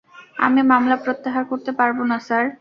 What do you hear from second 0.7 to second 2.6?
মামলা প্রত্যাহার করতে পারব না, স্যার।